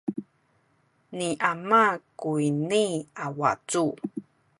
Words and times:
ni 1.17 1.29
ama 1.51 1.83
kuyni 2.19 2.83
a 3.23 3.25
wacu. 3.39 3.85